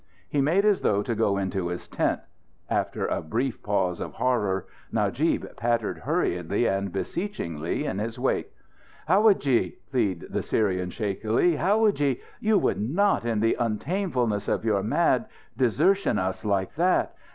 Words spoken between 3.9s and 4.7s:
of horror,